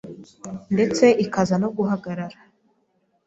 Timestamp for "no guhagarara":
1.63-2.37